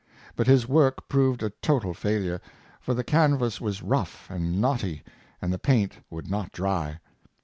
But 0.35 0.47
his 0.47 0.67
work 0.67 1.07
proved 1.07 1.43
a 1.43 1.51
total 1.51 1.93
failure; 1.93 2.41
for 2.79 2.95
the 2.95 3.03
canvas 3.03 3.61
was 3.61 3.83
rough 3.83 4.27
and 4.31 4.59
knotty, 4.59 5.03
and 5.39 5.53
the 5.53 5.59
paint 5.59 5.99
would 6.09 6.27
not 6.27 6.51
dry. 6.51 6.97